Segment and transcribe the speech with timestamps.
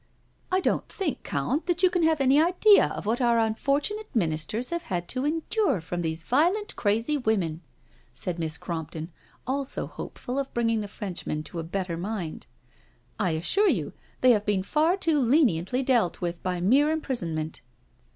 [0.51, 4.71] "I don't think, Count, that you can have any idea of what our unfortunate Ministers
[4.71, 7.61] have had to endure from these violent, crazy women,"
[8.11, 9.11] said Miss Cromp ton,
[9.45, 12.47] also hopeful of bringing the Frenchman to a better mind."
[13.19, 17.61] I assure you, they have been far too leniently dealt with by mere imprisonment."